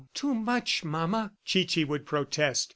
"Too 0.15 0.33
much, 0.33 0.83
mama," 0.83 1.31
Chichi 1.45 1.83
would 1.83 2.07
protest. 2.07 2.69